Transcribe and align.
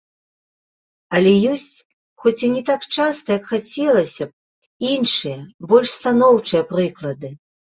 Але 1.17 1.33
ёсць, 1.53 1.75
хоць 2.23 2.41
і 2.47 2.49
не 2.55 2.63
так 2.71 2.81
часта, 2.95 3.29
як 3.39 3.45
хацелася 3.53 4.25
б, 4.31 4.35
іншыя, 4.95 5.37
больш 5.75 5.87
станоўчыя 6.01 6.63
прыклады. 6.75 7.29